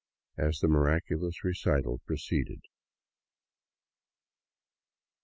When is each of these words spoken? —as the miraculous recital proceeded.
—as 0.47 0.57
the 0.61 0.67
miraculous 0.67 1.43
recital 1.43 1.99
proceeded. 2.07 2.61